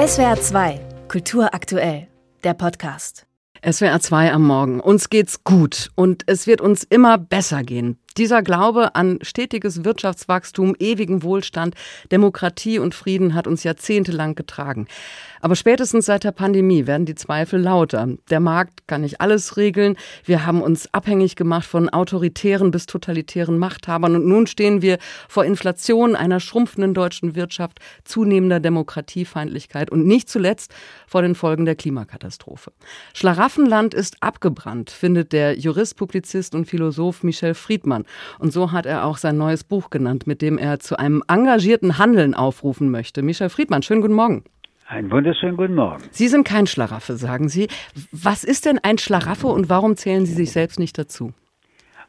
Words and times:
SWR 0.00 0.40
2, 0.40 0.80
Kultur 1.08 1.52
aktuell, 1.52 2.08
der 2.42 2.54
Podcast. 2.54 3.26
SWR 3.62 4.00
2 4.00 4.32
am 4.32 4.46
Morgen. 4.46 4.80
Uns 4.80 5.10
geht's 5.10 5.44
gut 5.44 5.90
und 5.94 6.22
es 6.26 6.46
wird 6.46 6.62
uns 6.62 6.84
immer 6.84 7.18
besser 7.18 7.62
gehen. 7.64 7.98
Dieser 8.16 8.42
Glaube 8.42 8.96
an 8.96 9.18
stetiges 9.22 9.84
Wirtschaftswachstum, 9.84 10.74
ewigen 10.78 11.22
Wohlstand, 11.22 11.76
Demokratie 12.10 12.80
und 12.80 12.94
Frieden 12.94 13.34
hat 13.34 13.46
uns 13.46 13.62
jahrzehntelang 13.62 14.34
getragen. 14.34 14.88
Aber 15.40 15.56
spätestens 15.56 16.06
seit 16.06 16.24
der 16.24 16.32
Pandemie 16.32 16.86
werden 16.86 17.06
die 17.06 17.14
Zweifel 17.14 17.60
lauter. 17.60 18.08
Der 18.28 18.40
Markt 18.40 18.86
kann 18.86 19.00
nicht 19.02 19.20
alles 19.20 19.56
regeln. 19.56 19.96
Wir 20.24 20.44
haben 20.44 20.60
uns 20.60 20.92
abhängig 20.92 21.34
gemacht 21.34 21.66
von 21.66 21.88
autoritären 21.88 22.70
bis 22.70 22.86
totalitären 22.86 23.58
Machthabern. 23.58 24.16
Und 24.16 24.26
nun 24.26 24.46
stehen 24.46 24.82
wir 24.82 24.98
vor 25.28 25.44
Inflation, 25.44 26.14
einer 26.14 26.40
schrumpfenden 26.40 26.92
deutschen 26.92 27.36
Wirtschaft, 27.36 27.78
zunehmender 28.04 28.60
Demokratiefeindlichkeit 28.60 29.90
und 29.90 30.06
nicht 30.06 30.28
zuletzt 30.28 30.74
vor 31.06 31.22
den 31.22 31.34
Folgen 31.34 31.64
der 31.64 31.76
Klimakatastrophe. 31.76 32.72
Schlaraffenland 33.14 33.94
ist 33.94 34.16
abgebrannt, 34.20 34.90
findet 34.90 35.32
der 35.32 35.56
Jurist, 35.58 35.96
Publizist 35.96 36.54
und 36.54 36.66
Philosoph 36.66 37.22
Michel 37.22 37.54
Friedmann. 37.54 37.99
Und 38.38 38.52
so 38.52 38.72
hat 38.72 38.86
er 38.86 39.04
auch 39.04 39.16
sein 39.16 39.36
neues 39.36 39.64
Buch 39.64 39.90
genannt, 39.90 40.26
mit 40.26 40.42
dem 40.42 40.58
er 40.58 40.78
zu 40.78 40.98
einem 40.98 41.22
engagierten 41.28 41.98
Handeln 41.98 42.34
aufrufen 42.34 42.90
möchte. 42.90 43.22
Michel 43.22 43.48
Friedmann, 43.48 43.82
schönen 43.82 44.02
guten 44.02 44.14
Morgen. 44.14 44.44
Einen 44.86 45.10
wunderschönen 45.12 45.56
guten 45.56 45.76
Morgen. 45.76 46.02
Sie 46.10 46.26
sind 46.26 46.44
kein 46.44 46.66
Schlaraffel, 46.66 47.16
sagen 47.16 47.48
Sie. 47.48 47.68
Was 48.10 48.42
ist 48.42 48.66
denn 48.66 48.80
ein 48.82 48.98
Schlaraffel 48.98 49.50
und 49.50 49.68
warum 49.68 49.96
zählen 49.96 50.26
Sie 50.26 50.34
sich 50.34 50.50
selbst 50.50 50.80
nicht 50.80 50.98
dazu? 50.98 51.32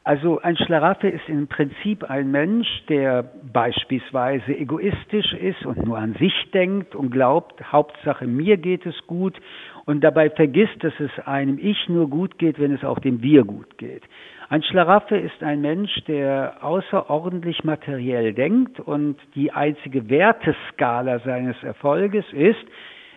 Also 0.03 0.41
ein 0.41 0.57
Schlaraffel 0.57 1.11
ist 1.11 1.29
im 1.29 1.47
Prinzip 1.47 2.03
ein 2.03 2.31
Mensch, 2.31 2.67
der 2.89 3.21
beispielsweise 3.53 4.57
egoistisch 4.57 5.31
ist 5.33 5.63
und 5.63 5.85
nur 5.85 5.99
an 5.99 6.15
sich 6.15 6.33
denkt 6.55 6.95
und 6.95 7.11
glaubt, 7.11 7.61
Hauptsache 7.71 8.25
mir 8.25 8.57
geht 8.57 8.83
es 8.87 8.95
gut 9.05 9.39
und 9.85 10.03
dabei 10.03 10.31
vergisst, 10.31 10.83
dass 10.83 10.93
es 10.99 11.11
einem 11.27 11.59
Ich 11.59 11.87
nur 11.87 12.09
gut 12.09 12.39
geht, 12.39 12.59
wenn 12.59 12.73
es 12.73 12.83
auch 12.83 12.97
dem 12.97 13.21
Wir 13.21 13.43
gut 13.43 13.77
geht. 13.77 14.01
Ein 14.51 14.63
Schlaraffel 14.63 15.17
ist 15.17 15.41
ein 15.43 15.61
Mensch, 15.61 16.03
der 16.09 16.57
außerordentlich 16.59 17.63
materiell 17.63 18.33
denkt 18.33 18.81
und 18.81 19.15
die 19.33 19.53
einzige 19.53 20.09
Werteskala 20.09 21.19
seines 21.19 21.55
Erfolges 21.63 22.25
ist, 22.33 22.59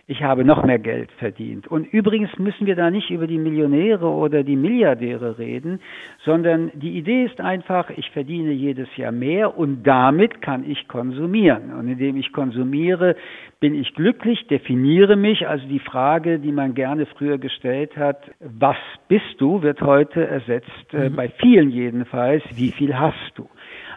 ich 0.06 0.22
habe 0.22 0.44
noch 0.44 0.64
mehr 0.64 0.78
Geld 0.78 1.10
verdient. 1.12 1.66
Und 1.66 1.86
übrigens 1.86 2.30
müssen 2.38 2.66
wir 2.66 2.76
da 2.76 2.90
nicht 2.90 3.08
über 3.10 3.26
die 3.26 3.38
Millionäre 3.38 4.06
oder 4.06 4.42
die 4.42 4.56
Milliardäre 4.56 5.38
reden, 5.38 5.80
sondern 6.24 6.70
die 6.74 6.98
Idee 6.98 7.24
ist 7.24 7.40
einfach, 7.40 7.88
ich 7.90 8.10
verdiene 8.10 8.52
jedes 8.52 8.94
Jahr 8.96 9.12
mehr 9.12 9.56
und 9.56 9.82
damit 9.84 10.42
kann 10.42 10.68
ich 10.68 10.88
konsumieren. 10.88 11.72
Und 11.72 11.88
indem 11.88 12.16
ich 12.16 12.32
konsumiere, 12.32 13.16
bin 13.60 13.74
ich 13.74 13.94
glücklich, 13.94 14.46
definiere 14.48 15.16
mich. 15.16 15.48
Also 15.48 15.66
die 15.68 15.78
Frage, 15.78 16.38
die 16.38 16.52
man 16.52 16.74
gerne 16.74 17.06
früher 17.06 17.38
gestellt 17.38 17.96
hat, 17.96 18.30
was 18.40 18.76
bist 19.08 19.38
du, 19.38 19.62
wird 19.62 19.80
heute 19.80 20.26
ersetzt, 20.26 20.92
äh, 20.92 21.08
mhm. 21.08 21.16
bei 21.16 21.30
vielen 21.40 21.70
jedenfalls, 21.70 22.42
wie 22.54 22.72
viel 22.72 22.98
hast 22.98 23.32
du? 23.36 23.48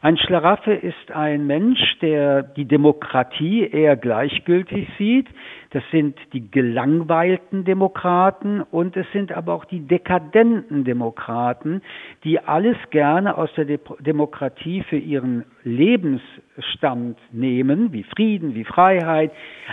Ein 0.01 0.17
Schlaraffel 0.17 0.77
ist 0.77 1.11
ein 1.11 1.47
Mensch, 1.47 1.97
der 2.01 2.43
die 2.43 2.65
Demokratie 2.65 3.67
eher 3.67 3.97
gleichgültig 3.97 4.87
sieht. 4.97 5.27
Das 5.71 5.83
sind 5.91 6.17
die 6.33 6.49
gelangweilten 6.49 7.65
Demokraten 7.65 8.61
und 8.61 8.95
es 8.95 9.05
sind 9.11 9.31
aber 9.31 9.53
auch 9.53 9.65
die 9.65 9.81
dekadenten 9.81 10.83
Demokraten, 10.83 11.81
die 12.23 12.39
alles 12.39 12.77
gerne 12.89 13.37
aus 13.37 13.49
der 13.55 13.65
De 13.65 13.79
Demokratie 13.99 14.83
für 14.83 14.97
ihren 14.97 15.43
Lebensstand 15.63 17.17
nehmen, 17.31 17.91
wie 17.91 18.03
Frieden, 18.03 18.55
wie 18.55 18.63
Freiheit, 18.63 19.31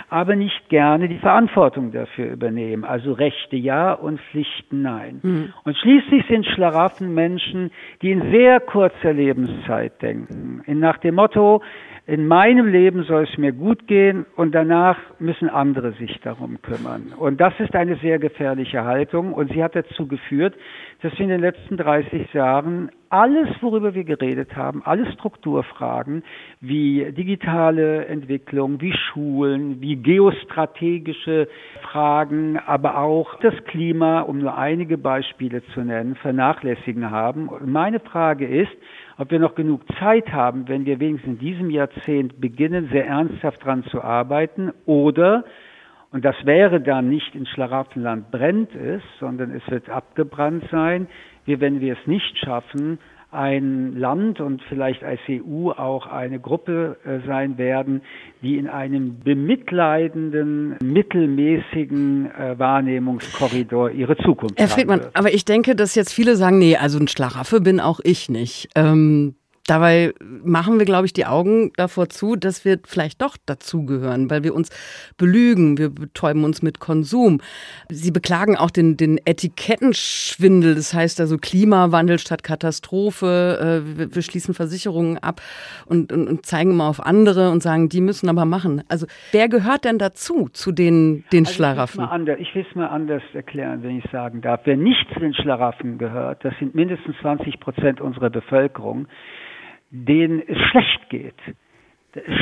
aber 0.09 0.35
nicht 0.35 0.69
gerne 0.69 1.07
die 1.07 1.17
Verantwortung 1.17 1.91
dafür 1.91 2.31
übernehmen. 2.31 2.83
Also 2.83 3.13
Rechte 3.13 3.55
ja 3.55 3.93
und 3.93 4.19
Pflichten 4.19 4.81
nein. 4.81 5.19
Mhm. 5.23 5.53
Und 5.63 5.77
schließlich 5.77 6.25
sind 6.27 6.45
Schlaraffen 6.45 7.13
Menschen, 7.13 7.71
die 8.01 8.11
in 8.11 8.31
sehr 8.31 8.59
kurzer 8.59 9.13
Lebenszeit 9.13 10.01
denken. 10.01 10.61
Nach 10.67 10.97
dem 10.97 11.15
Motto, 11.15 11.61
in 12.07 12.27
meinem 12.27 12.67
Leben 12.67 13.03
soll 13.03 13.23
es 13.23 13.37
mir 13.37 13.51
gut 13.51 13.87
gehen 13.87 14.25
und 14.35 14.53
danach 14.53 14.97
müssen 15.17 15.49
andere 15.49 15.84
sich 15.93 16.19
darum 16.21 16.61
kümmern. 16.61 17.13
Und 17.17 17.39
das 17.41 17.53
ist 17.59 17.75
eine 17.75 17.95
sehr 17.97 18.19
gefährliche 18.19 18.83
Haltung 18.83 19.33
und 19.33 19.51
sie 19.51 19.63
hat 19.63 19.75
dazu 19.75 20.07
geführt, 20.07 20.55
dass 21.01 21.13
wir 21.13 21.21
in 21.21 21.29
den 21.29 21.41
letzten 21.41 21.77
30 21.77 22.33
Jahren 22.33 22.89
alles, 23.09 23.47
worüber 23.61 23.93
wir 23.93 24.03
geredet 24.03 24.55
haben, 24.55 24.81
alle 24.83 25.09
Strukturfragen 25.13 26.23
wie 26.59 27.11
digitale 27.11 28.05
Entwicklung, 28.05 28.81
wie 28.81 28.93
Schulen, 28.93 29.79
wie 29.79 29.95
geostrategische 29.95 31.47
Fragen, 31.81 32.57
aber 32.57 32.97
auch 32.97 33.39
das 33.39 33.53
Klima, 33.65 34.21
um 34.21 34.39
nur 34.39 34.57
einige 34.57 34.97
Beispiele 34.97 35.63
zu 35.73 35.81
nennen, 35.81 36.15
vernachlässigen 36.15 37.09
haben. 37.11 37.47
Und 37.47 37.67
meine 37.71 37.99
Frage 37.99 38.47
ist, 38.47 38.75
ob 39.17 39.31
wir 39.31 39.39
noch 39.39 39.55
genug 39.55 39.81
Zeit 39.99 40.31
haben, 40.33 40.67
wenn 40.67 40.85
wir 40.85 40.99
wenigstens 40.99 41.33
in 41.33 41.39
diesem 41.39 41.69
Jahrzehnt 41.69 42.41
beginnen, 42.41 42.89
sehr 42.91 43.07
ernsthaft 43.07 43.61
daran 43.61 43.83
zu 43.85 44.01
arbeiten, 44.01 44.71
oder 44.85 45.45
und 46.15 46.23
das 46.23 46.37
wäre 46.45 46.79
dann 46.79 47.09
nicht 47.09 47.35
in 47.35 47.45
Schlaraffenland 47.45 48.31
brennt 48.31 48.73
es, 48.73 49.01
sondern 49.19 49.51
es 49.51 49.69
wird 49.69 49.89
abgebrannt 49.89 50.63
sein, 50.71 51.07
wie 51.43 51.59
wenn 51.59 51.81
wir 51.81 51.97
es 51.99 52.07
nicht 52.07 52.37
schaffen, 52.37 52.99
ein 53.31 53.97
Land 53.97 54.39
und 54.39 54.61
vielleicht 54.69 55.03
als 55.03 55.19
EU 55.29 55.71
auch 55.71 56.07
eine 56.07 56.39
Gruppe 56.39 56.95
äh, 57.03 57.27
sein 57.27 57.57
werden, 57.57 58.01
die 58.41 58.57
in 58.57 58.69
einem 58.69 59.19
bemitleidenden, 59.25 60.77
mittelmäßigen 60.81 62.31
äh, 62.31 62.57
Wahrnehmungskorridor 62.57 63.91
ihre 63.91 64.15
Zukunft 64.15 64.57
Herr 64.57 64.69
Friedmann, 64.69 65.01
aber 65.15 65.33
ich 65.33 65.43
denke, 65.43 65.75
dass 65.75 65.95
jetzt 65.95 66.13
viele 66.13 66.37
sagen, 66.37 66.59
nee, 66.59 66.77
also 66.77 66.97
ein 66.97 67.09
Schlaraffel 67.09 67.59
bin 67.59 67.81
auch 67.81 67.99
ich 68.01 68.29
nicht. 68.29 68.69
Ähm 68.75 69.35
Dabei 69.67 70.13
machen 70.19 70.77
wir, 70.77 70.85
glaube 70.85 71.07
ich, 71.07 71.13
die 71.13 71.25
Augen 71.25 71.71
davor 71.75 72.07
zu, 72.09 72.35
dass 72.35 72.65
wir 72.65 72.79
vielleicht 72.85 73.23
doch 73.23 73.35
dazugehören, 73.47 74.29
weil 74.29 74.43
wir 74.43 74.53
uns 74.53 74.69
belügen, 75.17 75.79
wir 75.79 75.89
betäuben 75.89 76.43
uns 76.43 76.61
mit 76.61 76.79
Konsum. 76.79 77.41
Sie 77.89 78.11
beklagen 78.11 78.57
auch 78.57 78.69
den, 78.69 78.95
den 78.95 79.19
Etikettenschwindel, 79.25 80.75
das 80.75 80.93
heißt 80.93 81.19
also 81.19 81.37
Klimawandel 81.37 82.19
statt 82.19 82.43
Katastrophe. 82.43 83.81
Äh, 83.83 83.97
wir, 83.97 84.15
wir 84.15 84.21
schließen 84.21 84.53
Versicherungen 84.53 85.17
ab 85.17 85.41
und, 85.87 86.13
und, 86.13 86.27
und, 86.27 86.45
zeigen 86.45 86.71
immer 86.71 86.87
auf 86.87 87.03
andere 87.03 87.49
und 87.49 87.63
sagen, 87.63 87.89
die 87.89 88.01
müssen 88.01 88.29
aber 88.29 88.45
machen. 88.45 88.83
Also 88.87 89.07
wer 89.31 89.49
gehört 89.49 89.83
denn 89.85 89.97
dazu, 89.97 90.47
zu 90.53 90.71
den, 90.71 91.23
den 91.31 91.45
also 91.45 91.55
Schlaraffen? 91.55 92.03
Ich 92.37 92.53
will 92.53 92.65
es 92.69 92.75
mal 92.75 92.87
anders 92.87 93.23
erklären, 93.33 93.81
wenn 93.81 93.97
ich 93.97 94.05
sagen 94.11 94.41
darf. 94.41 94.61
Wer 94.65 94.77
nicht 94.77 95.07
zu 95.11 95.19
den 95.19 95.33
Schlaraffen 95.33 95.97
gehört, 95.97 96.45
das 96.45 96.53
sind 96.59 96.75
mindestens 96.75 97.15
20 97.21 97.59
Prozent 97.59 97.99
unserer 97.99 98.29
Bevölkerung, 98.29 99.07
denen 99.95 100.41
es 100.47 100.57
schlecht 100.69 101.09
geht. 101.09 101.55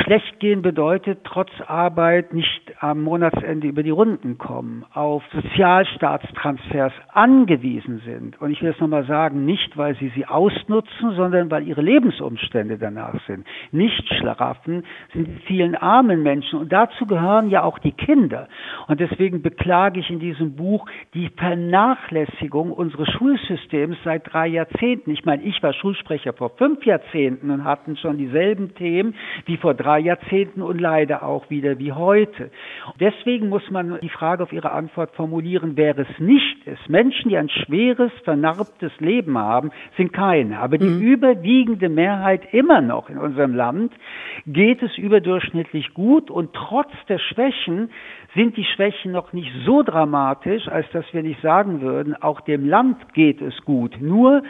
Schlecht 0.04 0.38
gehen 0.38 0.62
bedeutet, 0.62 1.20
trotz 1.24 1.50
Arbeit 1.66 2.32
nicht 2.32 2.72
am 2.78 3.02
Monatsende 3.02 3.66
über 3.66 3.82
die 3.82 3.90
Runden 3.90 4.38
kommen, 4.38 4.84
auf 4.92 5.24
Sozialstaatstransfers 5.32 6.92
angewiesen 7.08 8.00
sind. 8.04 8.40
Und 8.40 8.52
ich 8.52 8.62
will 8.62 8.70
es 8.70 8.78
nochmal 8.78 9.04
sagen, 9.06 9.44
nicht 9.44 9.76
weil 9.76 9.96
sie 9.96 10.12
sie 10.14 10.26
ausnutzen, 10.26 11.16
sondern 11.16 11.50
weil 11.50 11.66
ihre 11.66 11.82
Lebensumstände 11.82 12.78
danach 12.78 13.20
sind. 13.26 13.44
Nicht 13.72 14.06
Schlaraffen 14.14 14.84
sind 15.12 15.26
die 15.26 15.46
vielen 15.46 15.74
armen 15.74 16.22
Menschen. 16.22 16.60
Und 16.60 16.72
dazu 16.72 17.06
gehören 17.06 17.50
ja 17.50 17.64
auch 17.64 17.80
die 17.80 17.92
Kinder. 17.92 18.48
Und 18.86 19.00
deswegen 19.00 19.42
beklage 19.42 19.98
ich 19.98 20.08
in 20.08 20.20
diesem 20.20 20.54
Buch 20.54 20.86
die 21.14 21.30
Vernachlässigung 21.30 22.70
unseres 22.70 23.10
Schulsystems 23.10 23.96
seit 24.04 24.32
drei 24.32 24.46
Jahrzehnten. 24.46 25.10
Ich 25.10 25.24
meine, 25.24 25.42
ich 25.42 25.60
war 25.64 25.72
Schulsprecher 25.72 26.32
vor 26.32 26.50
fünf 26.50 26.84
Jahrzehnten 26.86 27.50
und 27.50 27.64
hatten 27.64 27.96
schon 27.96 28.18
dieselben 28.18 28.74
Themen 28.76 29.16
wie 29.46 29.56
vor 29.64 29.72
drei 29.72 29.98
Jahrzehnten 29.98 30.60
und 30.60 30.78
leider 30.78 31.22
auch 31.22 31.48
wieder 31.48 31.78
wie 31.78 31.90
heute. 31.90 32.50
Deswegen 33.00 33.48
muss 33.48 33.62
man 33.70 33.98
die 34.02 34.10
Frage 34.10 34.42
auf 34.42 34.52
Ihre 34.52 34.72
Antwort 34.72 35.12
formulieren, 35.12 35.72
wer 35.76 35.96
es 35.96 36.18
nicht 36.18 36.66
ist. 36.66 36.90
Menschen, 36.90 37.30
die 37.30 37.38
ein 37.38 37.48
schweres, 37.48 38.12
vernarbtes 38.24 38.92
Leben 38.98 39.38
haben, 39.38 39.70
sind 39.96 40.12
keine. 40.12 40.58
Aber 40.58 40.76
die 40.76 40.84
mhm. 40.84 41.00
überwiegende 41.00 41.88
Mehrheit 41.88 42.42
immer 42.52 42.82
noch 42.82 43.08
in 43.08 43.16
unserem 43.16 43.54
Land 43.54 43.94
geht 44.44 44.82
es 44.82 44.98
überdurchschnittlich 44.98 45.94
gut 45.94 46.30
und 46.30 46.52
trotz 46.52 46.92
der 47.08 47.18
Schwächen 47.18 47.88
sind 48.34 48.58
die 48.58 48.64
Schwächen 48.64 49.12
noch 49.12 49.32
nicht 49.32 49.50
so 49.64 49.82
dramatisch, 49.82 50.68
als 50.68 50.90
dass 50.90 51.06
wir 51.12 51.22
nicht 51.22 51.40
sagen 51.40 51.80
würden, 51.80 52.14
auch 52.20 52.42
dem 52.42 52.68
Land 52.68 53.14
geht 53.14 53.40
es 53.40 53.56
gut. 53.64 53.96
Nur 53.98 54.42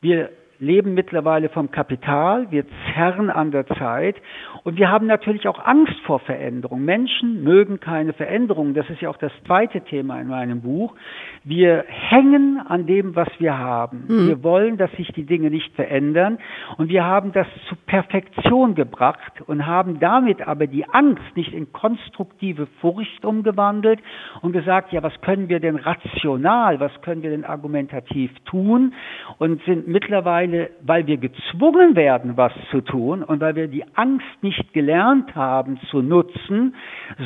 wir 0.00 0.30
leben 0.62 0.94
mittlerweile 0.94 1.48
vom 1.48 1.72
Kapital, 1.72 2.50
wir 2.50 2.64
zerren 2.94 3.30
an 3.30 3.50
der 3.50 3.66
Zeit 3.66 4.16
und 4.62 4.78
wir 4.78 4.90
haben 4.90 5.08
natürlich 5.08 5.48
auch 5.48 5.58
Angst 5.58 5.98
vor 6.06 6.20
Veränderung. 6.20 6.84
Menschen 6.84 7.42
mögen 7.42 7.80
keine 7.80 8.12
Veränderung. 8.12 8.72
Das 8.72 8.88
ist 8.88 9.00
ja 9.00 9.10
auch 9.10 9.16
das 9.16 9.32
zweite 9.44 9.80
Thema 9.80 10.20
in 10.20 10.28
meinem 10.28 10.62
Buch. 10.62 10.94
Wir 11.42 11.84
hängen 11.88 12.60
an 12.64 12.86
dem, 12.86 13.16
was 13.16 13.28
wir 13.38 13.58
haben. 13.58 14.04
Mhm. 14.06 14.28
Wir 14.28 14.42
wollen, 14.44 14.76
dass 14.76 14.92
sich 14.92 15.08
die 15.12 15.26
Dinge 15.26 15.50
nicht 15.50 15.74
verändern 15.74 16.38
und 16.76 16.88
wir 16.88 17.04
haben 17.04 17.32
das 17.32 17.48
zu 17.68 17.74
Perfektion 17.86 18.76
gebracht 18.76 19.42
und 19.46 19.66
haben 19.66 19.98
damit 19.98 20.46
aber 20.46 20.68
die 20.68 20.88
Angst 20.88 21.24
nicht 21.34 21.52
in 21.52 21.72
konstruktive 21.72 22.68
Furcht 22.80 23.24
umgewandelt 23.24 23.98
und 24.42 24.52
gesagt, 24.52 24.92
ja, 24.92 25.02
was 25.02 25.20
können 25.22 25.48
wir 25.48 25.58
denn 25.58 25.74
rational, 25.74 26.78
was 26.78 26.92
können 27.02 27.24
wir 27.24 27.30
denn 27.30 27.44
argumentativ 27.44 28.30
tun 28.44 28.94
und 29.38 29.60
sind 29.64 29.88
mittlerweile, 29.88 30.51
weil 30.82 31.06
wir 31.06 31.16
gezwungen 31.16 31.96
werden, 31.96 32.36
was 32.36 32.52
zu 32.70 32.80
tun 32.80 33.22
und 33.22 33.40
weil 33.40 33.54
wir 33.56 33.68
die 33.68 33.84
Angst 33.94 34.26
nicht 34.42 34.72
gelernt 34.72 35.34
haben 35.34 35.78
zu 35.90 36.02
nutzen, 36.02 36.74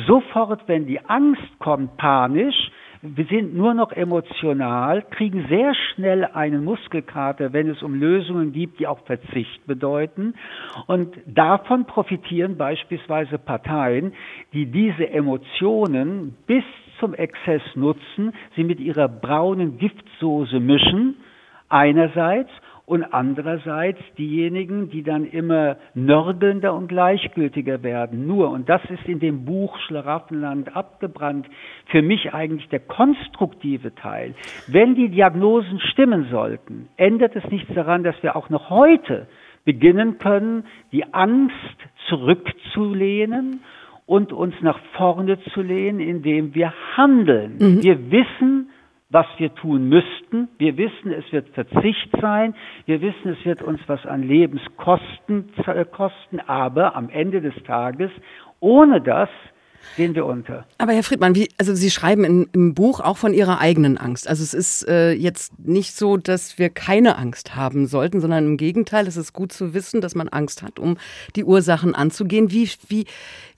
sofort, 0.05 0.67
wenn 0.67 0.85
die 0.85 0.99
Angst 1.05 1.59
kommt, 1.59 1.97
panisch, 1.97 2.71
wir 3.01 3.25
sind 3.25 3.55
nur 3.55 3.73
noch 3.73 3.91
emotional, 3.91 5.03
kriegen 5.03 5.45
sehr 5.49 5.73
schnell 5.75 6.25
einen 6.25 6.63
Muskelkater, 6.63 7.53
wenn 7.53 7.69
es 7.69 7.83
um 7.83 7.93
Lösungen 7.93 8.51
gibt, 8.53 8.79
die 8.79 8.87
auch 8.87 8.99
Verzicht 9.05 9.65
bedeuten. 9.67 10.33
Und 10.87 11.15
davon 11.27 11.85
profitieren 11.85 12.57
beispielsweise 12.57 13.37
Parteien, 13.37 14.13
die 14.53 14.65
diese 14.65 15.09
Emotionen 15.09 16.35
bis 16.47 16.63
zum 16.99 17.13
Exzess 17.13 17.61
nutzen, 17.75 18.33
sie 18.55 18.63
mit 18.63 18.79
ihrer 18.79 19.07
braunen 19.07 19.77
Giftsoße 19.77 20.59
mischen, 20.59 21.15
einerseits, 21.69 22.49
und 22.87 23.03
andererseits 23.03 23.99
diejenigen, 24.17 24.89
die 24.89 25.03
dann 25.03 25.25
immer 25.25 25.75
nörgelnder 25.93 26.73
und 26.73 26.87
gleichgültiger 26.87 27.83
werden. 27.83 28.25
Nur, 28.27 28.49
und 28.49 28.69
das 28.69 28.81
ist 28.89 29.05
in 29.09 29.19
dem 29.19 29.43
Buch 29.43 29.77
Schlaraffenland 29.79 30.73
abgebrannt, 30.73 31.47
für 31.87 32.01
mich 32.01 32.33
eigentlich 32.33 32.69
der 32.69 32.79
konstruktive 32.79 33.93
Teil. 33.93 34.35
Wenn 34.67 34.95
die 34.95 35.09
Diagnosen 35.09 35.81
stimmen 35.81 36.27
sollten, 36.31 36.87
ändert 36.95 37.35
es 37.35 37.43
nichts 37.51 37.73
daran, 37.75 38.05
dass 38.05 38.15
wir 38.23 38.37
auch 38.37 38.49
noch 38.49 38.69
heute 38.69 39.27
beginnen 39.65 40.17
können, 40.17 40.63
die 40.93 41.13
Angst 41.13 41.55
zurückzulehnen 42.07 43.59
und 44.05 44.31
uns 44.31 44.55
nach 44.61 44.79
vorne 44.95 45.37
zu 45.53 45.61
lehnen, 45.61 45.99
indem 45.99 46.55
wir 46.55 46.71
handeln. 46.95 47.57
Mhm. 47.59 47.83
Wir 47.83 48.11
wissen, 48.11 48.69
was 49.09 49.25
wir 49.37 49.53
tun 49.55 49.87
müssten. 49.87 50.49
Wir 50.57 50.77
wissen, 50.77 51.11
es 51.11 51.31
wird 51.31 51.49
Verzicht 51.49 52.09
sein. 52.19 52.55
Wir 52.85 53.01
wissen, 53.01 53.29
es 53.29 53.45
wird 53.45 53.61
uns 53.61 53.79
was 53.87 54.05
an 54.05 54.23
Lebenskosten 54.23 55.49
äh, 55.65 55.85
kosten. 55.85 56.39
Aber 56.41 56.95
am 56.95 57.09
Ende 57.09 57.41
des 57.41 57.55
Tages, 57.63 58.11
ohne 58.59 59.01
das, 59.01 59.29
gehen 59.95 60.15
wir 60.15 60.25
unter. 60.25 60.65
Aber 60.77 60.93
Herr 60.93 61.03
Friedmann, 61.03 61.35
wie, 61.35 61.49
also 61.57 61.73
Sie 61.73 61.91
schreiben 61.91 62.23
in, 62.23 62.49
im 62.53 62.73
Buch 62.73 62.99
auch 62.99 63.17
von 63.17 63.33
Ihrer 63.33 63.59
eigenen 63.59 63.97
Angst. 63.97 64.27
Also 64.27 64.43
es 64.43 64.53
ist 64.53 64.87
äh, 64.87 65.11
jetzt 65.11 65.57
nicht 65.59 65.95
so, 65.95 66.17
dass 66.17 66.57
wir 66.57 66.69
keine 66.69 67.17
Angst 67.17 67.55
haben 67.55 67.87
sollten, 67.87 68.21
sondern 68.21 68.45
im 68.45 68.57
Gegenteil, 68.57 69.07
es 69.07 69.17
ist 69.17 69.33
gut 69.33 69.51
zu 69.51 69.73
wissen, 69.73 70.01
dass 70.01 70.15
man 70.15 70.27
Angst 70.29 70.63
hat, 70.63 70.79
um 70.79 70.97
die 71.35 71.43
Ursachen 71.43 71.95
anzugehen. 71.95 72.51
Wie, 72.51 72.69
wie, 72.87 73.05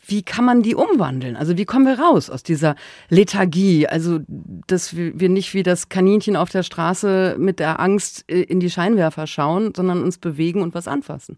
wie 0.06 0.24
kann 0.24 0.46
man 0.46 0.64
die 0.64 0.76
umwandeln? 0.76 1.36
Also 1.36 1.58
wie 1.58 1.66
kommen 1.66 1.86
wir 1.86 2.00
raus 2.00 2.30
aus 2.30 2.44
dieser 2.44 2.76
Lethargie? 3.10 3.88
Also, 3.88 4.20
dass 4.28 4.96
wir 4.96 5.30
nicht 5.30 5.54
wie 5.54 5.64
das 5.64 5.90
Kaninchen 5.90 6.36
auf 6.36 6.50
der 6.50 6.64
Straße 6.64 7.36
mit 7.40 7.60
der 7.60 7.80
Angst 7.80 8.26
äh, 8.30 8.42
in 8.42 8.60
die 8.60 8.70
Scheinwerfer 8.70 9.28
schauen, 9.28 9.74
sondern 9.76 10.04
uns 10.04 10.18
bewegen 10.18 10.62
und 10.62 10.74
was 10.74 10.88
anfassen. 10.88 11.38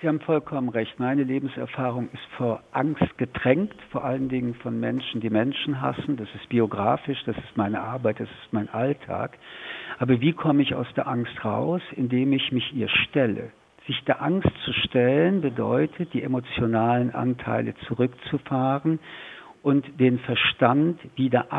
Sie 0.00 0.08
haben 0.08 0.20
vollkommen 0.20 0.70
recht. 0.70 0.98
Meine 0.98 1.24
Lebenserfahrung 1.24 2.08
ist 2.14 2.24
vor 2.38 2.62
Angst 2.72 3.18
getränkt, 3.18 3.76
vor 3.90 4.02
allen 4.02 4.30
Dingen 4.30 4.54
von 4.54 4.80
Menschen, 4.80 5.20
die 5.20 5.28
Menschen 5.28 5.82
hassen. 5.82 6.16
Das 6.16 6.28
ist 6.34 6.48
biografisch, 6.48 7.22
das 7.26 7.36
ist 7.36 7.54
meine 7.56 7.82
Arbeit, 7.82 8.18
das 8.18 8.28
ist 8.28 8.52
mein 8.52 8.70
Alltag. 8.70 9.36
Aber 9.98 10.18
wie 10.22 10.32
komme 10.32 10.62
ich 10.62 10.74
aus 10.74 10.86
der 10.96 11.06
Angst 11.06 11.44
raus? 11.44 11.82
Indem 11.96 12.32
ich 12.32 12.50
mich 12.50 12.72
ihr 12.72 12.88
stelle. 12.88 13.50
Sich 13.86 14.02
der 14.04 14.22
Angst 14.22 14.48
zu 14.64 14.72
stellen 14.72 15.42
bedeutet, 15.42 16.14
die 16.14 16.22
emotionalen 16.22 17.14
Anteile 17.14 17.74
zurückzufahren 17.86 19.00
und 19.62 20.00
den 20.00 20.18
Verstand 20.20 20.98
wieder 21.16 21.52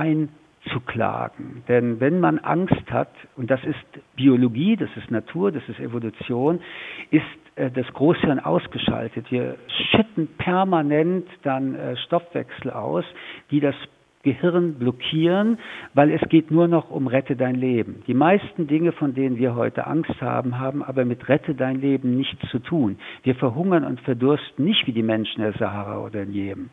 einzuklagen. 0.65 1.63
Denn 1.67 1.99
wenn 1.99 2.19
man 2.19 2.39
Angst 2.39 2.91
hat, 2.91 3.11
und 3.35 3.49
das 3.49 3.63
ist 3.63 4.15
Biologie, 4.15 4.75
das 4.75 4.89
ist 4.95 5.11
Natur, 5.11 5.51
das 5.51 5.63
ist 5.67 5.79
Evolution, 5.79 6.61
ist 7.09 7.23
äh, 7.55 7.69
das 7.71 7.87
Großhirn 7.93 8.39
ausgeschaltet. 8.39 9.31
Wir 9.31 9.57
schütten 9.91 10.27
permanent 10.37 11.27
dann 11.43 11.75
äh, 11.75 11.95
Stoffwechsel 11.97 12.71
aus, 12.71 13.05
die 13.49 13.59
das 13.59 13.75
Gehirn 14.23 14.75
blockieren, 14.75 15.57
weil 15.93 16.11
es 16.11 16.21
geht 16.29 16.51
nur 16.51 16.67
noch 16.67 16.89
um 16.89 17.07
Rette 17.07 17.35
dein 17.35 17.55
Leben. 17.55 18.03
Die 18.07 18.13
meisten 18.13 18.67
Dinge, 18.67 18.91
von 18.91 19.13
denen 19.13 19.37
wir 19.37 19.55
heute 19.55 19.87
Angst 19.87 20.21
haben, 20.21 20.59
haben 20.59 20.83
aber 20.83 21.05
mit 21.05 21.27
Rette 21.29 21.55
dein 21.55 21.81
Leben 21.81 22.17
nichts 22.17 22.39
zu 22.49 22.59
tun. 22.59 22.97
Wir 23.23 23.35
verhungern 23.35 23.83
und 23.83 23.99
verdursten 24.01 24.65
nicht 24.65 24.85
wie 24.87 24.93
die 24.93 25.03
Menschen 25.03 25.41
der 25.41 25.53
Sahara 25.53 25.99
oder 25.99 26.23
in 26.23 26.33
Jemen. 26.33 26.69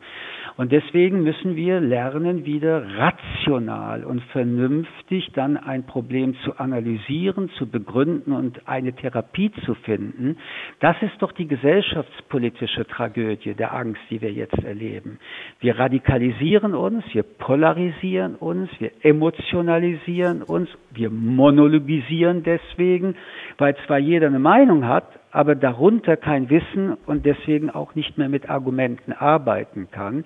Und 0.57 0.71
deswegen 0.71 1.23
müssen 1.23 1.55
wir 1.55 1.79
lernen, 1.79 2.45
wieder 2.45 2.83
rational 2.97 4.03
und 4.03 4.21
vernünftig 4.33 5.31
dann 5.33 5.57
ein 5.57 5.85
Problem 5.85 6.35
zu 6.43 6.57
analysieren, 6.59 7.49
zu 7.57 7.67
begründen 7.69 8.33
und 8.33 8.67
eine 8.67 8.93
Therapie 8.93 9.51
zu 9.65 9.73
finden. 9.75 10.37
Das 10.79 10.95
ist 11.01 11.21
doch 11.21 11.31
die 11.31 11.47
gesellschaftspolitische 11.47 12.85
Tragödie 12.87 13.53
der 13.53 13.73
Angst, 13.73 14.01
die 14.09 14.21
wir 14.21 14.31
jetzt 14.31 14.57
erleben. 14.63 15.19
Wir 15.59 15.79
radikalisieren 15.79 16.75
uns, 16.75 17.03
wir 17.13 17.23
polarisieren 17.39 18.35
uns, 18.35 18.69
wir 18.79 18.91
emotionalisieren 19.01 20.43
uns, 20.43 20.69
wir 20.91 21.09
monologisieren 21.09 22.43
deswegen, 22.43 23.15
weil 23.57 23.75
zwar 23.87 23.97
jeder 23.97 24.27
eine 24.27 24.39
Meinung 24.39 24.85
hat, 24.85 25.05
aber 25.31 25.55
darunter 25.55 26.17
kein 26.17 26.49
Wissen 26.49 26.95
und 27.05 27.25
deswegen 27.25 27.69
auch 27.69 27.95
nicht 27.95 28.17
mehr 28.17 28.29
mit 28.29 28.49
Argumenten 28.49 29.13
arbeiten 29.13 29.87
kann. 29.91 30.25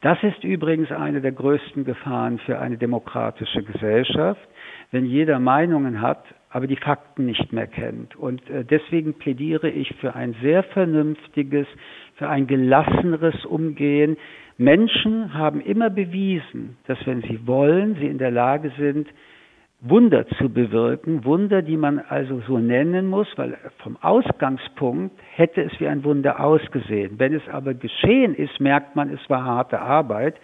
Das 0.00 0.22
ist 0.22 0.44
übrigens 0.44 0.90
eine 0.90 1.20
der 1.20 1.32
größten 1.32 1.84
Gefahren 1.84 2.38
für 2.40 2.58
eine 2.58 2.76
demokratische 2.76 3.62
Gesellschaft, 3.62 4.40
wenn 4.90 5.06
jeder 5.06 5.38
Meinungen 5.38 6.00
hat, 6.00 6.22
aber 6.50 6.66
die 6.66 6.76
Fakten 6.76 7.26
nicht 7.26 7.52
mehr 7.52 7.66
kennt. 7.66 8.16
Und 8.16 8.48
äh, 8.48 8.64
deswegen 8.64 9.14
plädiere 9.14 9.68
ich 9.68 9.94
für 10.00 10.14
ein 10.14 10.34
sehr 10.42 10.62
vernünftiges, 10.62 11.66
für 12.16 12.28
ein 12.28 12.46
gelasseneres 12.46 13.44
Umgehen 13.44 14.16
Menschen 14.58 15.34
haben 15.34 15.60
immer 15.60 15.88
bewiesen, 15.88 16.76
dass 16.88 16.98
wenn 17.06 17.22
sie 17.22 17.46
wollen, 17.46 17.94
sie 17.94 18.06
in 18.08 18.18
der 18.18 18.32
Lage 18.32 18.72
sind, 18.76 19.08
Wunder 19.80 20.26
zu 20.26 20.48
bewirken, 20.48 21.24
Wunder, 21.24 21.62
die 21.62 21.76
man 21.76 22.00
also 22.00 22.42
so 22.48 22.58
nennen 22.58 23.06
muss, 23.06 23.28
weil 23.36 23.56
vom 23.78 23.96
Ausgangspunkt 23.98 25.16
hätte 25.36 25.62
es 25.62 25.78
wie 25.78 25.86
ein 25.86 26.02
Wunder 26.02 26.40
ausgesehen. 26.40 27.20
Wenn 27.20 27.32
es 27.32 27.48
aber 27.48 27.74
geschehen 27.74 28.34
ist, 28.34 28.58
merkt 28.58 28.96
man, 28.96 29.10
es 29.10 29.20
war 29.30 29.44
harte 29.44 29.80
Arbeit. 29.80 30.34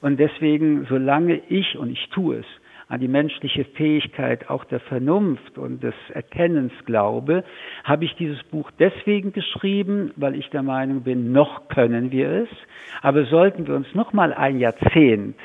Und 0.00 0.18
deswegen, 0.18 0.86
solange 0.88 1.42
ich, 1.50 1.76
und 1.76 1.90
ich 1.90 2.08
tue 2.08 2.36
es, 2.36 2.46
an 2.90 3.00
die 3.00 3.08
menschliche 3.08 3.64
Fähigkeit 3.64 4.50
auch 4.50 4.64
der 4.64 4.80
Vernunft 4.80 5.56
und 5.56 5.82
des 5.82 5.94
Erkennens 6.12 6.72
glaube, 6.86 7.44
habe 7.84 8.04
ich 8.04 8.14
dieses 8.16 8.42
Buch 8.42 8.70
deswegen 8.78 9.32
geschrieben, 9.32 10.12
weil 10.16 10.34
ich 10.34 10.50
der 10.50 10.64
Meinung 10.64 11.02
bin, 11.02 11.30
noch 11.30 11.68
können 11.68 12.10
wir 12.10 12.28
es, 12.28 12.48
aber 13.00 13.24
sollten 13.26 13.68
wir 13.68 13.76
uns 13.76 13.94
noch 13.94 14.12
mal 14.12 14.34
ein 14.34 14.58
Jahrzehnt 14.58 15.36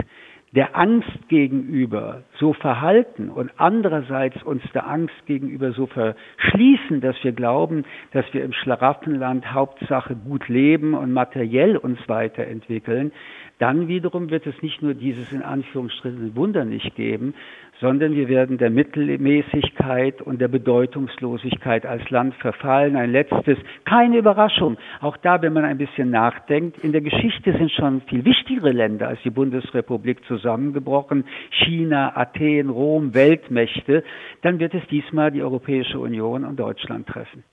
der 0.55 0.77
Angst 0.77 1.27
gegenüber 1.27 2.23
so 2.39 2.53
verhalten 2.53 3.29
und 3.29 3.51
andererseits 3.57 4.41
uns 4.43 4.63
der 4.73 4.87
Angst 4.87 5.25
gegenüber 5.25 5.73
so 5.73 5.85
verschließen, 5.85 7.01
dass 7.01 7.21
wir 7.23 7.33
glauben, 7.33 7.83
dass 8.13 8.25
wir 8.33 8.43
im 8.43 8.53
Schlaraffenland 8.53 9.53
Hauptsache 9.53 10.15
gut 10.15 10.47
leben 10.47 10.93
und 10.93 11.11
materiell 11.11 11.75
uns 11.75 11.99
weiterentwickeln, 12.07 13.11
dann 13.59 13.87
wiederum 13.87 14.29
wird 14.29 14.47
es 14.47 14.61
nicht 14.61 14.81
nur 14.81 14.93
dieses 14.93 15.31
in 15.31 15.41
Anführungsstrichen 15.41 16.35
Wunder 16.35 16.65
nicht 16.65 16.95
geben, 16.95 17.33
sondern 17.81 18.15
wir 18.15 18.29
werden 18.29 18.57
der 18.57 18.69
Mittelmäßigkeit 18.69 20.21
und 20.21 20.39
der 20.39 20.47
Bedeutungslosigkeit 20.47 21.85
als 21.85 22.09
Land 22.09 22.35
verfallen. 22.35 22.95
Ein 22.95 23.11
letztes, 23.11 23.57
keine 23.83 24.17
Überraschung. 24.17 24.77
Auch 25.01 25.17
da, 25.17 25.41
wenn 25.41 25.53
man 25.53 25.65
ein 25.65 25.77
bisschen 25.77 26.09
nachdenkt, 26.09 26.83
in 26.83 26.91
der 26.91 27.01
Geschichte 27.01 27.51
sind 27.53 27.71
schon 27.71 28.01
viel 28.01 28.23
wichtigere 28.23 28.71
Länder 28.71 29.07
als 29.07 29.19
die 29.23 29.29
Bundesrepublik 29.29 30.23
zusammengebrochen. 30.25 31.25
China, 31.65 32.15
Athen, 32.15 32.69
Rom, 32.69 33.13
Weltmächte. 33.13 34.03
Dann 34.41 34.59
wird 34.59 34.73
es 34.73 34.87
diesmal 34.89 35.31
die 35.31 35.41
Europäische 35.41 35.99
Union 35.99 36.45
und 36.45 36.57
Deutschland 36.57 37.07
treffen. 37.07 37.43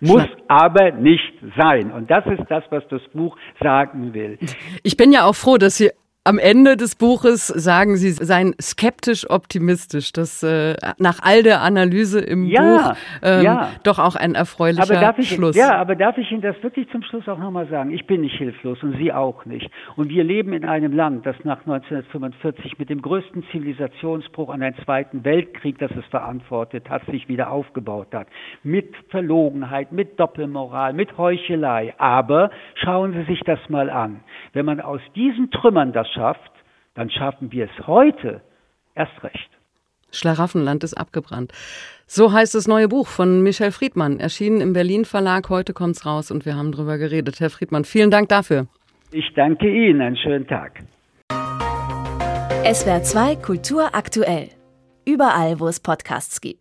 Muss 0.00 0.28
aber 0.46 0.92
nicht 0.92 1.34
sein. 1.56 1.90
Und 1.90 2.10
das 2.10 2.24
ist 2.26 2.44
das, 2.48 2.64
was 2.70 2.86
das 2.88 3.02
Buch 3.12 3.36
sagen 3.60 4.14
will. 4.14 4.38
Ich 4.82 4.96
bin 4.96 5.12
ja 5.12 5.24
auch 5.24 5.34
froh, 5.34 5.56
dass 5.56 5.76
Sie 5.78 5.90
Am 6.26 6.38
Ende 6.38 6.78
des 6.78 6.96
Buches 6.96 7.48
sagen 7.48 7.96
Sie, 7.96 8.10
seien 8.12 8.54
skeptisch 8.58 9.28
optimistisch. 9.28 10.10
Das 10.10 10.42
äh, 10.42 10.74
nach 10.96 11.18
all 11.22 11.42
der 11.42 11.60
Analyse 11.60 12.18
im 12.18 12.46
ja, 12.46 12.62
Buch 12.62 12.96
ähm, 13.22 13.44
ja. 13.44 13.68
doch 13.82 13.98
auch 13.98 14.16
ein 14.16 14.34
erfreulicher 14.34 15.18
ich, 15.18 15.28
Schluss. 15.28 15.54
Ja, 15.54 15.76
aber 15.76 15.96
darf 15.96 16.16
ich 16.16 16.32
Ihnen 16.32 16.40
das 16.40 16.56
wirklich 16.62 16.88
zum 16.88 17.02
Schluss 17.02 17.28
auch 17.28 17.36
nochmal 17.36 17.68
sagen? 17.68 17.90
Ich 17.90 18.06
bin 18.06 18.22
nicht 18.22 18.36
hilflos 18.36 18.82
und 18.82 18.96
Sie 18.96 19.12
auch 19.12 19.44
nicht. 19.44 19.70
Und 19.96 20.08
wir 20.08 20.24
leben 20.24 20.54
in 20.54 20.64
einem 20.64 20.94
Land, 20.94 21.26
das 21.26 21.36
nach 21.44 21.58
1945 21.58 22.78
mit 22.78 22.88
dem 22.88 23.02
größten 23.02 23.44
Zivilisationsbruch 23.52 24.48
an 24.48 24.62
einen 24.62 24.76
Zweiten 24.82 25.26
Weltkrieg, 25.26 25.78
das 25.78 25.90
es 25.90 26.06
verantwortet 26.06 26.88
hat, 26.88 27.04
sich 27.04 27.28
wieder 27.28 27.50
aufgebaut 27.50 28.14
hat. 28.14 28.28
Mit 28.62 28.94
Verlogenheit, 29.10 29.92
mit 29.92 30.18
Doppelmoral, 30.18 30.94
mit 30.94 31.18
Heuchelei. 31.18 31.92
Aber 31.98 32.50
schauen 32.76 33.12
Sie 33.12 33.24
sich 33.24 33.40
das 33.40 33.58
mal 33.68 33.90
an. 33.90 34.20
Wenn 34.54 34.64
man 34.64 34.80
aus 34.80 35.02
diesen 35.14 35.50
Trümmern 35.50 35.92
das 35.92 36.13
schafft, 36.14 36.52
dann 36.94 37.10
schaffen 37.10 37.50
wir 37.52 37.64
es 37.66 37.86
heute 37.86 38.40
erst 38.94 39.22
recht. 39.22 39.50
Schlaraffenland 40.12 40.84
ist 40.84 40.94
abgebrannt. 40.94 41.52
So 42.06 42.32
heißt 42.32 42.54
das 42.54 42.68
neue 42.68 42.88
Buch 42.88 43.08
von 43.08 43.42
Michel 43.42 43.72
Friedmann, 43.72 44.20
erschienen 44.20 44.60
im 44.60 44.72
Berlin 44.72 45.04
Verlag. 45.04 45.48
Heute 45.48 45.72
kommt 45.72 45.96
es 45.96 46.06
raus 46.06 46.30
und 46.30 46.46
wir 46.46 46.54
haben 46.54 46.72
darüber 46.72 46.98
geredet. 46.98 47.40
Herr 47.40 47.50
Friedmann, 47.50 47.84
vielen 47.84 48.10
Dank 48.10 48.28
dafür. 48.28 48.66
Ich 49.10 49.32
danke 49.34 49.68
Ihnen. 49.68 50.00
Einen 50.00 50.16
schönen 50.16 50.46
Tag. 50.46 50.84
SWR 52.64 53.02
2 53.02 53.36
Kultur 53.36 53.90
aktuell. 53.92 54.48
Überall, 55.06 55.60
wo 55.60 55.68
es 55.68 55.80
Podcasts 55.80 56.40
gibt. 56.40 56.60